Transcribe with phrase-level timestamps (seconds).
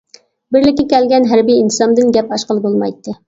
[0.55, 3.15] بىرلىككە كەلگەن ھەربىي ئىنتىزامدىن گەپ ئاچقىلى بولمايتتى.